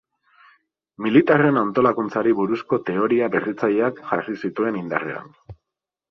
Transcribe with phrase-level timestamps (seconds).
[1.05, 5.29] Militarren antolakuntzari buruzko teoria berritzaileak jarri zituen indarrean.